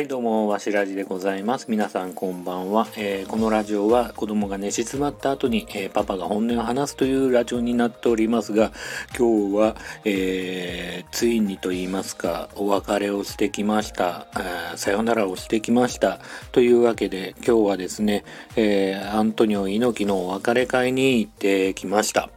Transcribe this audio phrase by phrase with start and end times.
[0.00, 1.66] はいどうもわしらじでございます。
[1.68, 8.72] 皆さんこんばんは、えー、このラジオは子供が寝静まった後に、えー、パパが本音を話すというラジオになっておりますが
[9.14, 9.76] 今日は、
[10.06, 14.26] えー、ついにと言いますかお別れをしてきました。
[14.76, 16.18] さよならをしてきました。
[16.52, 18.24] というわけで今日はですね、
[18.56, 22.30] えアントニオ猪木のお別れ会に行ってきました。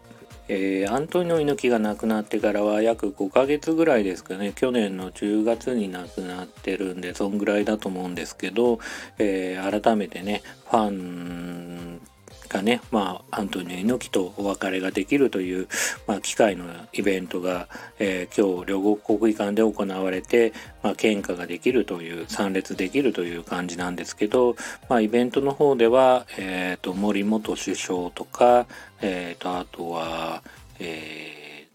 [0.48, 4.54] えー、アントニオ猪木が亡くなってからは約5ヶ月ぐらいですかね。
[4.56, 8.80] 去年の10月に亡くなってるんでそんぐらいだと思うんですけど、
[9.18, 12.02] えー、改めてねファン
[12.54, 15.68] がね、まあ、アントニオ猪木とお別れができるという、
[16.08, 17.68] まあ、機会のイベントが、
[17.98, 20.54] えー、今日両国国技館で行われて、
[20.84, 24.56] まあ、献花ができるという参列できるという感じなんですけど、
[24.88, 28.68] まあ、イベントの方では、えーと、森元首相とか、
[29.02, 30.44] えーと、あとは、
[30.80, 31.68] え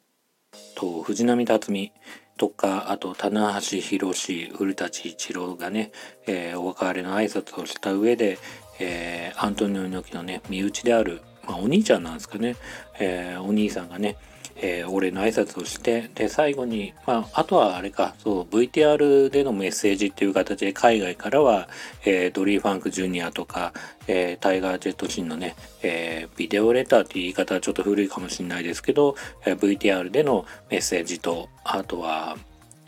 [0.52, 1.92] ーと、藤波辰巳
[2.36, 5.90] とかあと棚橋宏古舘一郎がね、
[6.28, 8.38] えー、お別れの挨拶をした上で、
[8.78, 12.56] えー、アントニオ猪木のね身内である、まあ、お兄ちゃんなんですかね、
[12.98, 14.16] えー、お兄さんがね、
[14.60, 21.68] えー、俺の挨拶をしてで最後に、まあ、あとはあれかそう VTR でのメッセージっていう形で海外からは、
[22.04, 23.72] えー、ドリー・ファンク・ジュニアとか、
[24.06, 32.36] えー、タイガー・ジェット・シンのね、えビデオレターっていう言い方はちょっと古いかもしれないですけど、え VTR でのメッセージとあとは、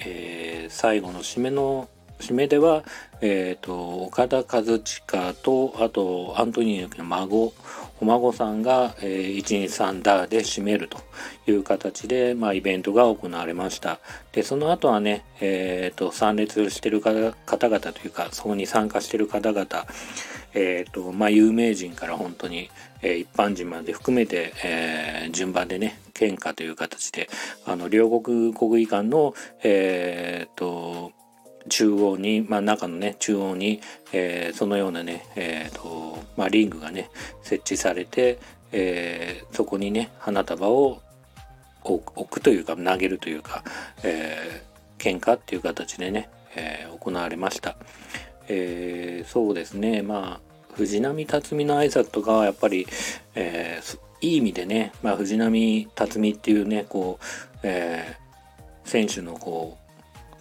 [0.00, 1.88] え最後の締めの
[2.20, 2.84] 締めでは、
[3.20, 7.52] えーと、岡田和親とあとアントニオの孫
[8.00, 10.98] お孫さんが、えー、123ダーで締めると
[11.46, 14.00] いう形で、まあ、イベントが行われました。
[14.32, 19.86] でその後はね、えーと、参列してる方々というかそこに参加してる方々
[20.54, 22.70] えーとまあ、有名人から本当に、
[23.02, 27.28] えー、一般人まで含めて、えー、順番でね献花という形で
[27.66, 31.12] あの両国国技館の、えーと
[31.68, 33.80] 中央に、まあ、中のね中央に、
[34.12, 37.10] えー、そのようなね、えーとまあ、リングがね
[37.42, 38.38] 設置されて、
[38.72, 41.02] えー、そこにね花束を
[41.82, 43.64] 置くというか投げるというか、
[44.02, 47.76] えー、喧嘩っていう形でね、えー、行われました、
[48.48, 50.02] えー、そうですね。
[50.02, 52.86] まあ藤波辰巳の挨拶とかはやっぱり、
[53.34, 57.24] えー、いい意味でね、まあ、藤波辰巳っていうねこう、
[57.62, 59.89] えー、選手のこう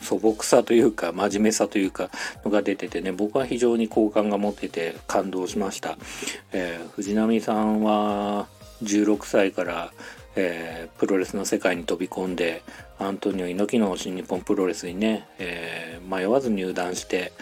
[0.01, 2.09] 素朴さというか真面目さというか
[2.43, 5.97] のが出ててね僕は非常に好感が持ってて感動しました、
[6.51, 8.47] えー、藤波さんは
[8.83, 9.91] 16歳から
[10.35, 12.63] えー、プロレスの世界に飛び込んで
[12.97, 17.33] アントニオ猪木の新日本プロレスにね、えー、迷わず入団して、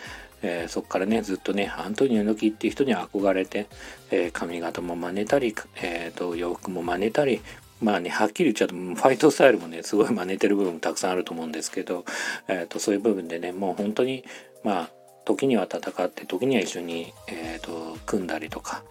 [0.42, 3.68] えー、そこからねずっとねアントニオ猪木っていう人に憧れて、
[4.10, 7.42] え髪型も真似たり、えーと洋服も真似たり
[7.82, 12.06] まあね、はっきり言っちゃうと、ファイトスタイルもね、すごい真似てる部分もたくさんあると思うんですけど、
[12.48, 14.24] えーと、そういう部分でね、もう本当に、
[14.64, 14.90] まあ、
[15.26, 18.84] 時には戦って、時には一緒に、えーと、組んだりとか、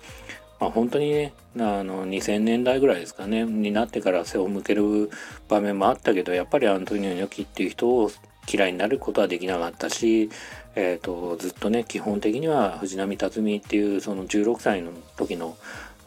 [0.60, 5.10] まあ、本当にね、あの、2000年代ぐらいですかね、になってから背を向ける
[5.48, 8.10] 場面もあったけど、やっぱりアントニオ猪木っていう人を
[8.48, 10.30] 嫌いになることはできなかったし、
[10.76, 15.56] えーとずっとね基本的には藤波辰巳っていうその16歳の時の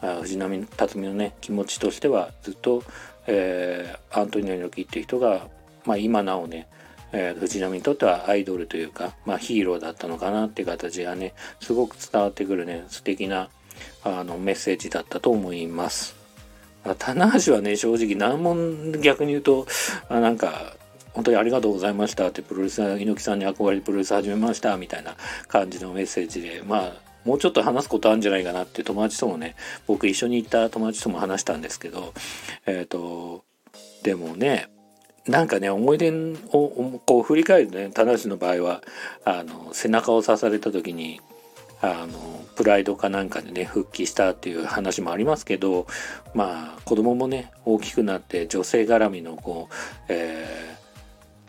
[0.00, 2.82] 藤波辰巳のね気持ちとしてはずっと、
[3.26, 5.48] えー、アントニオ猪木っていう人が、
[5.84, 6.68] まあ、今なおね、
[7.12, 13.50] えー、藤波にとってはアイドルというか、まあ、ヒーローだったのかなっていう形がねすごく伝わってくるね素敵な
[14.04, 16.20] あのメッセージだったと思います。
[16.98, 18.56] 棚橋はね正直何も
[19.00, 19.66] 逆に言うと
[20.08, 20.76] あなんか
[21.12, 25.14] 本当にありがとうございましたってプロレス猪木さんに憧れてプロレス始めましたみたいな
[25.48, 32.14] 感じのメッセージでまあもうちょっと話すことあるんじゃないかなって友達ともね僕一緒に行った友達とも話したんですけど
[32.66, 33.44] えっ、ー、と
[34.02, 34.68] でもね
[35.26, 36.10] なんかね思い出
[36.52, 38.82] をこう振り返るとね田無の場合は
[39.24, 41.20] あの背中を刺された時に
[41.82, 42.18] あの
[42.56, 45.86] プライドかなんかでね復帰したっていう話もありますけど
[46.34, 49.74] まあ子供もね大きくなって女性絡みのこう、
[50.08, 50.76] え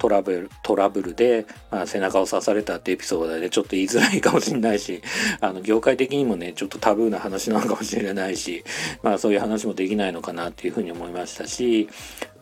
[0.01, 4.99] トラブルトラブルで、まあ、背中を刺されたってエピソードでちょっと言いづらいかもしれないし
[5.41, 8.63] あの業界的にもねちょっとタブーな話なのかもしれないし、
[9.03, 11.87] まあ、そういう話もできないのかなっていうふうに思いましたし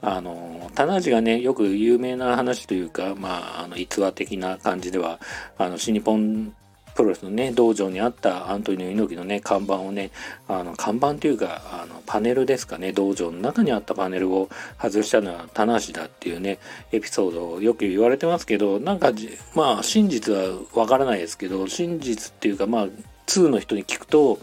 [0.02, 5.20] あの棚橋がねよく有名な話というか、まあ、あの逸話的な感じでは
[5.58, 6.54] あの新日本
[7.00, 10.12] プロレスのね道場にあったアントニオ猪木のね看板をね
[10.50, 16.60] あの看板というかあのパネルですかね道場の中にあったパネルを外したのは棚橋だっていうね
[16.92, 19.14] エピソードをよく言われてますけどなんか
[19.56, 22.88] まあ真実はわからないですけど真実っていうかまあ
[23.28, 24.38] 2の人に聞くと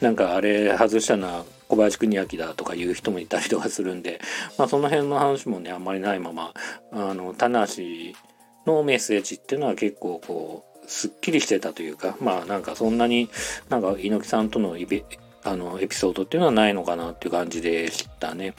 [0.00, 4.20] なんかあれ外したのは小林邦明だとかいう人もいたりとかするんで、
[4.58, 6.52] まあ、その辺の話もねあんまりないまま
[6.90, 7.74] あの棚橋
[8.66, 13.28] のメッセージっていうのは結構こうすっきりしてたというかまあなんかそんなに
[13.68, 15.04] なんか猪木さんとのイベ
[15.44, 18.54] あのエピソードっていうのはないのかなっていう感じでしたね。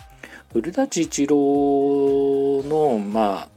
[0.52, 3.53] 古舘一郎のまあ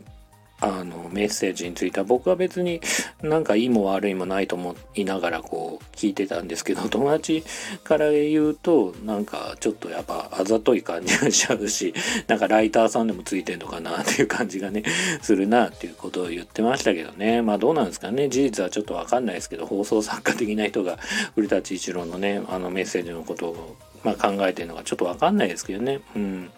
[0.60, 2.80] あのメッセージについては僕は別に
[3.22, 7.44] なんかいいも悪いもないと思いながらこう聞いてたんですけど 友達
[7.84, 11.92] から言うとなんかちょっとやっぱあざとい感じがしちゃうし
[12.26, 14.82] なんかライターさんでもついてんのかなっていう感じがね
[15.20, 17.42] するなっていうことを言ってましたけどね。
[17.42, 18.28] まあどうなんですかね。
[18.28, 20.98] 事実はちょっとわかんないですけど放送作家的な人が
[21.34, 26.00] 古舘一郎のねあのメッセージのことをまあ考えてるのがちょっとわかんないですけどね。
[26.14, 26.50] うん。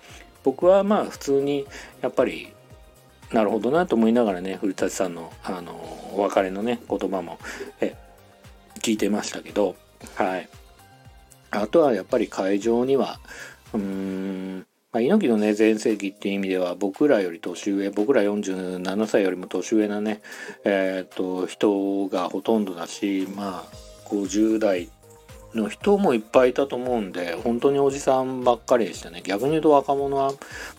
[0.44, 1.66] 僕はまあ普通に
[2.00, 2.52] やっぱり
[3.32, 5.72] なるほどなと思いながらね古舘さんのあの
[6.14, 7.38] お別れのね言葉も
[7.80, 7.94] え
[8.80, 9.76] 聞いてましたけど
[10.14, 10.48] はい。
[11.50, 13.20] あとはやっぱり会場には
[13.72, 20.22] うーんまあ、猪木のね全盛期っていう意味では僕らより年上僕ら47歳よりも年上なね
[20.64, 23.76] えっ、と人がほとんどだしまあ
[24.06, 24.88] 50代
[25.54, 29.22] の人もいっぱいいたと思うんで本当におじさんばっかりでしたね。
[29.24, 30.32] 逆に言うと若者は、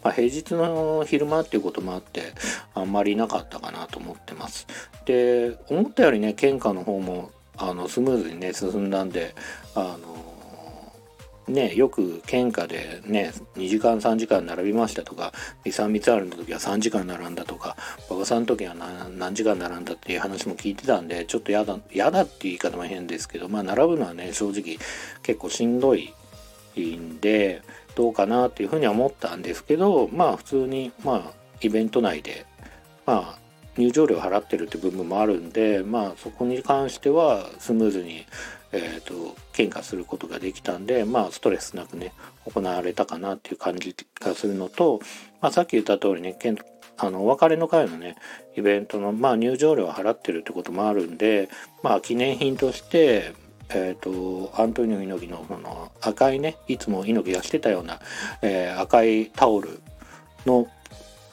[0.03, 2.33] まあ、平日の昼間っていうこともあって
[2.75, 4.67] あんまりいなかったかなと思ってます。
[5.05, 9.35] で思ったよりね献花の方もあのスムーズにね進んだんで
[9.75, 10.38] あの
[11.49, 15.33] ね、よく喧嘩でね2時間3時間並びましたとか
[15.65, 17.75] 23密あるの時は3時間並んだとか
[18.09, 24.77] 馬場さんの時は何時間並んだっていう話も聞いてたんでちょっと嫌だ嫌だっていう言い方も変ですけどまあ並ぶのはね正直
[25.23, 26.13] 結構しんどい
[26.77, 27.61] んで
[27.95, 32.45] どうかなっていうふうには思ったんですけどまあ普通にまあイベント内で
[33.05, 33.48] まあ
[33.79, 38.25] 入場料払ってるって部分もあるんでまあそこに関してはスムーズに
[38.71, 42.13] えーと、喧嘩することができたんでまあストレスなくね
[42.45, 44.99] 行われたかなっていう感じがするのと、
[45.41, 46.37] まあ、さっき言った通りね
[46.97, 48.15] あのお別れの会のね
[48.55, 51.49] イベントの、まあ、入場料を払ってるってこともあるんで、
[51.81, 53.33] まあ、記念品として
[53.71, 57.99] えーと、アントニオ猪木のその赤いねいつも猪木がしてたような、
[58.41, 59.79] えー、赤いタオル
[60.47, 60.67] の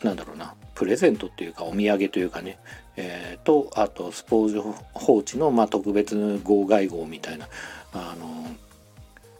[0.03, 2.59] なんだろうなプレゼントっていうかお土産というかね、
[2.97, 7.49] えー、とあとスポーツ放置の、まあ、特別号外号みたいな
[7.93, 8.47] あの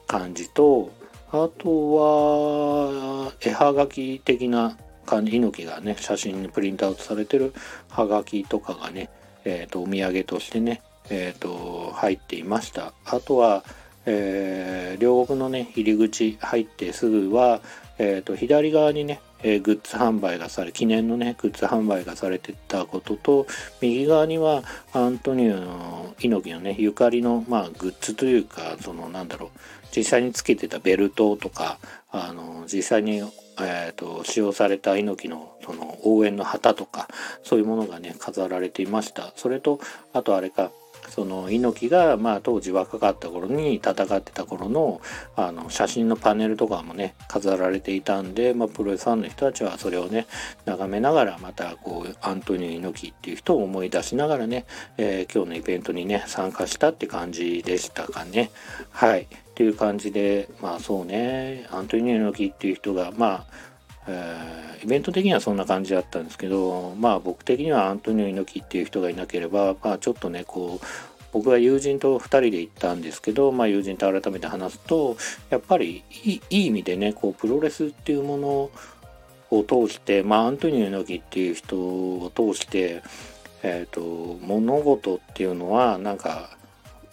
[0.07, 0.91] 感じと
[1.31, 7.53] あとは絵はがき的な感じ猪木がね写真にプリントアウトされてる
[7.89, 9.11] はがきとかがね、
[9.45, 12.93] えー、とお土産としてね、えー、と入っていました。
[13.05, 13.65] あとは、
[14.07, 17.61] えー、両国のね入り口入ってすぐは、
[17.99, 23.47] えー、と左側にねえー、グッズ販売がされ記念のねグッズ販売がされてたことと
[23.81, 24.63] 右側には
[24.93, 29.51] アントニオの猪木のねゆかりのまあグッズというかそのなんだろう
[29.95, 31.79] 実際につけてたベルトとか
[32.11, 33.19] あの実際に、
[33.61, 37.09] えーと、使用された猪木のその応援の旗とか
[37.43, 39.33] そういうものがね飾られていました。
[39.37, 39.81] それと
[40.13, 40.71] あとあれか
[41.09, 45.01] その猪木が、まあ、当時若かった頃に戦ってた頃の
[45.37, 50.27] あの写真のパネルとかもね飾られていたんで、まあ、プロレスファンの人たちはそれをね
[50.65, 54.67] 眺めながらまたこうアントニオ猪木っていう人を思い出しながらね、
[54.99, 58.51] えー、今日のイベントにね参加したって感じでしたかね。
[58.91, 59.27] はいっ
[59.57, 63.47] ていう感じでまあそうねアントニオ猪木っていう人がまあ
[64.09, 70.87] えー、イベント的にはそんな感じだったんですけどまあ僕的にはアントニオ猪木っていう人がいなければ、まあ、ちょっとねこう
[71.33, 75.17] 僕は友人と2人で行ったんですけど、まあ、友人と改めて話すと
[75.51, 78.71] やっぱりいいい意味でねこうプロレスっていうもの
[79.51, 83.03] を通して、まあ、アントニオ猪木っていう人を通して、
[83.63, 84.01] えーと、
[84.47, 86.57] 物事っていうのはなんか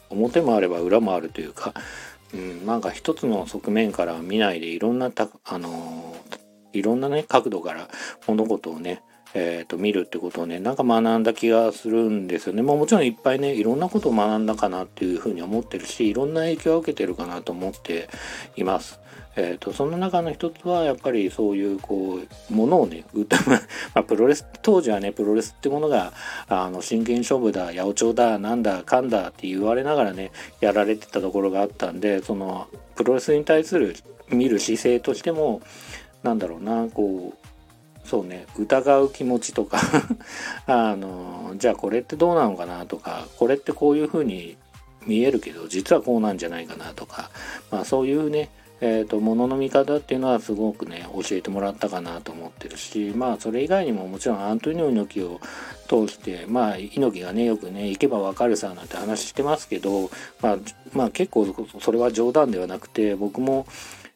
[0.10, 1.74] 表もあれば裏もあるというか、
[2.34, 6.03] うん、なんか一つの側面から見ないでいろんなたあの
[6.74, 7.88] いろんなね角度から
[8.27, 9.01] 物事をね
[9.36, 18.10] えーと、見るってことをねなんか学んだ気がするんですよね、まあ、もちろんいっぱいねいろんなことを学んだかなっていうふうに思ってるしいろんな影響を受けてるかなと思って
[18.56, 19.00] います。
[19.36, 22.20] えーと、その中の一つはやっぱりそういうこ
[22.51, 23.60] うものをね歌 ま
[23.96, 26.13] あ、プロレス当時はねプロレスってものが
[26.48, 33.96] あの真剣勝負だ八百長だなんだかんだって言われながらねやられてたところがあったんでそのプロレスに対する
[34.30, 35.62] 見る姿勢としても
[36.24, 39.80] なんだろうなこうそうね疑う気持ちとか
[40.68, 44.58] あのじゃあこれってどうなのかなとかこれってこういうふうに
[45.06, 47.30] 見えるけど実はこうなんじゃないかなとか、
[47.72, 48.50] まあ、そういうね
[48.86, 55.39] えーと、ものの見方っていうのはすごくね教えてもらったかなと思ってるしまあそれ以外にももちろんアントニオ猪木を
[55.88, 60.12] 通してまあ猪木がねよくね行けばわかるさなんて話してますけど、
[60.42, 60.58] まあ、
[60.92, 61.48] まあ結構
[61.80, 63.65] それは冗談ではなくて僕も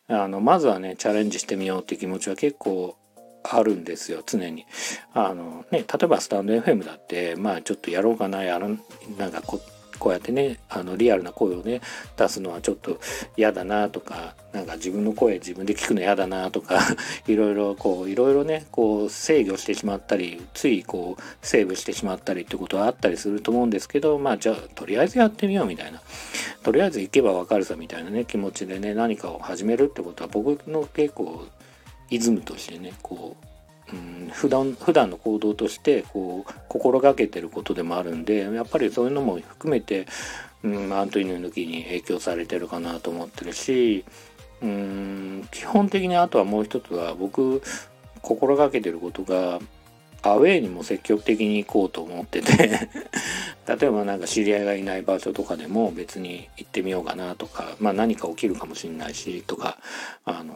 [0.10, 2.98] あのまずはねチャレンジしてみようっていう気持ちは結構
[3.44, 4.66] あるんですよ常に。
[5.14, 8.76] あのね、例えばスタンド FM だってまあちょっとやろうかなやらな
[9.28, 9.62] んかこ
[9.98, 11.82] こうやってねあのリアルな声をね
[12.16, 13.00] 出すのはちょっと
[13.36, 16.80] 嫌だなとかなんか自分の声自分で聞くの嫌だなとか
[17.28, 26.02] いろいろこういろいろねこう制御してしまったりついこうセーブしてしまったりってことはあったりすると思うんですけどまあじゃあとりあえずやってみようみたいな。
[26.64, 31.46] とりあえず行けばわかるさみたいなね気持ちでね何かを始めるってことは僕の結構
[32.10, 33.57] イズムとしてねこう
[33.94, 40.08] うん、普段普段の行動としてこう心がけてることでもあるんでやっぱりそういうのも含めて、
[40.64, 44.04] うん、アントニオ猪木に影響されてるかなと思ってるし、
[44.62, 47.62] うん、基本的にあとはもう一つは僕
[48.22, 49.60] 心がけてることが
[50.22, 52.90] アウェイにも積極的に行こうと思ってて
[53.68, 59.78] 例えば何か知り合いがいない場所とかでも別に行ってみようかなとか、まあ、何か起きるかもしれないしとか
[60.26, 60.56] あの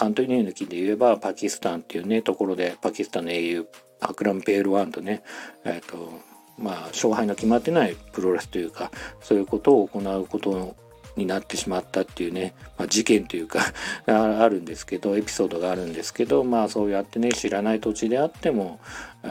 [0.00, 3.68] アントニオ猪木で言えばパキスタンっていうねところでパキスタンの英雄
[4.00, 5.22] アクラム・ペールワンとね
[5.64, 6.12] え、ー、と
[6.58, 8.90] まあ勝敗の決まってないプロレスというか
[9.20, 10.74] そういうことを行うこと
[11.16, 13.60] になってしまったっていうね、まあ、事件というか
[14.06, 18.80] あるんですけどエピソードがあるんですけどまあそうやってね知らない土地であっても、
[19.22, 19.28] え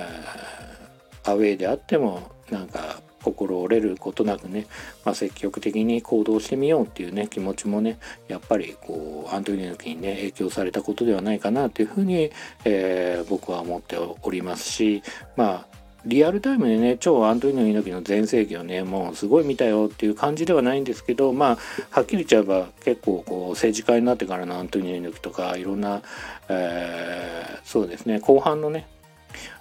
[1.23, 4.67] ー、アウェイであってもなんか心折れることなくね、
[5.05, 12.31] まあ、積極的に行動してみようっていうね気持ちもねやっぱりこうアントニオ猪木にね影響されたことではないかなというふうに、
[12.65, 15.03] えー、僕は思っておりますし
[15.35, 21.57] まあリアルタイムでね超アントニオ猪木の全盛期をねもうすごい見たよっていう感じではないんですけどまあ
[21.89, 26.01] はっきり言っちゃえば結構こう政治家になってからのアントニオ猪木とかいろんな、
[26.47, 28.87] えー、そうですね後半のね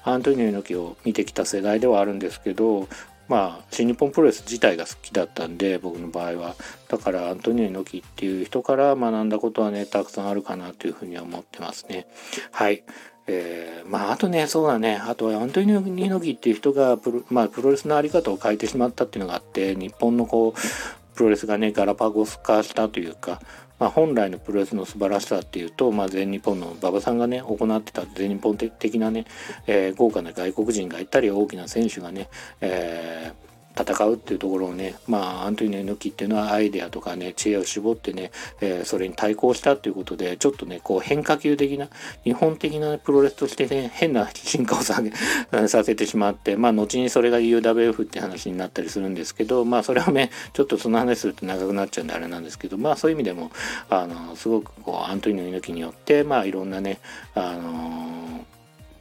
[0.05, 2.89] アントニオ猪木を見てきた世代ではあるんですけど
[3.29, 6.55] まあ新日本プロレス自体が好きだったんで僕の場合は。
[6.89, 12.07] だからアントニオ猪木っていう人から学んだことはねたくさんあるかなというふうには思ってますね。
[12.51, 12.83] はい。
[13.31, 14.97] えー、まああとねそうだね。
[14.97, 23.41] あとはアントニオ猪木っていう人がプロ,、まあ、プロレスの在り方を変えてしまったっていうのがあって日本のこうプロレスがねガラパゴス化したというか
[23.79, 29.27] まあ、本来のプロレスの素晴らしさっていうと、まあ、全日本の馬場さんがね行ってた全日本的なね、
[29.67, 32.29] えー、豪華な外国人がいたり大きな選手がね、
[32.61, 41.89] えー戦うっていうところをねまあアントニオ猪木っていうのはアイデアとかね知恵を絞ってね、えー、それに対抗したっていうことでちょっとねこう変化球的な
[42.25, 45.01] 日本的なプロレスとしてね変な進化をさ
[45.69, 53.51] させてしまってまあ後にそれが UWF って話になったりするんですけどまあそれはねちょっとその話すると長くなっちゃうんであれなんですけどまあそういう意味でも
[53.91, 56.99] あのすごくこうアントニオ猪木によってまあいろんなね
[57.35, 58.45] あの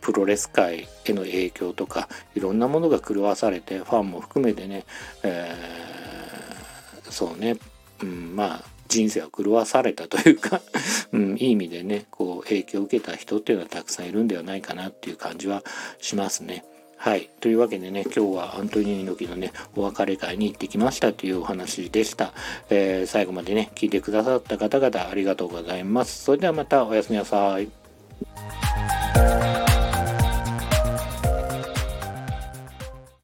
[0.08, 4.86] プロレス界への影響とかいろんなものが狂わされてファンも含めてね、
[5.22, 7.58] えー、そうね、
[8.02, 10.62] うん、まあ人生を狂わされたというか
[11.12, 15.62] うん、いい意味でねこう影響を受けた人っていうのはたくさんいるんではないかなっていう感じは
[16.00, 16.64] しますね。
[16.96, 17.30] はい。
[17.42, 22.34] というわけでね、今日はアントニオ猪木のね、お別れ会に行ってきましたというお話でした。
[22.72, 26.24] えー、最後までね、聞いてくださった方々ありがとうございます。
[26.24, 27.70] それではまたおやすみなさい。